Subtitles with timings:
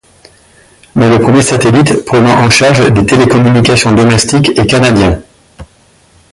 [0.95, 5.21] Mais le premier satellite prenant en charge des télécommunications domestiques est canadien.